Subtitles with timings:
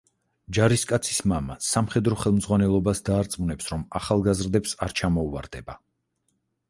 [0.57, 5.77] ჯარისკაცის მამა სამხედრო ხელმძღვანელობას დაარწმუნებს, რომ ახალგაზრდებს არ ჩამოუვარდება.